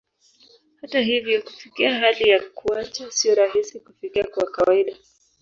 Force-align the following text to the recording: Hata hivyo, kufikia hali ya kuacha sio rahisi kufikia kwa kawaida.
Hata 0.81 0.99
hivyo, 1.01 1.41
kufikia 1.41 1.99
hali 1.99 2.29
ya 2.29 2.39
kuacha 2.53 3.11
sio 3.11 3.35
rahisi 3.35 3.79
kufikia 3.79 4.23
kwa 4.23 4.51
kawaida. 4.51 4.95